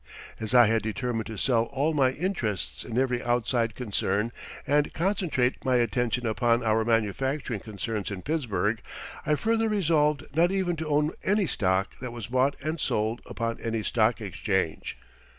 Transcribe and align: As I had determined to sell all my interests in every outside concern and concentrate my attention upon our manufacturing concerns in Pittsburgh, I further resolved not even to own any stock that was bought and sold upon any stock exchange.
As 0.39 0.55
I 0.55 0.65
had 0.65 0.81
determined 0.81 1.27
to 1.27 1.37
sell 1.37 1.65
all 1.65 1.93
my 1.93 2.09
interests 2.09 2.83
in 2.83 2.97
every 2.97 3.21
outside 3.21 3.75
concern 3.75 4.31
and 4.65 4.91
concentrate 4.95 5.63
my 5.63 5.75
attention 5.75 6.25
upon 6.25 6.63
our 6.63 6.83
manufacturing 6.83 7.59
concerns 7.59 8.09
in 8.09 8.23
Pittsburgh, 8.23 8.81
I 9.27 9.35
further 9.35 9.69
resolved 9.69 10.35
not 10.35 10.51
even 10.51 10.75
to 10.77 10.87
own 10.87 11.11
any 11.23 11.45
stock 11.45 11.99
that 11.99 12.09
was 12.11 12.25
bought 12.25 12.55
and 12.63 12.81
sold 12.81 13.21
upon 13.27 13.59
any 13.61 13.83
stock 13.83 14.21
exchange. 14.21 14.97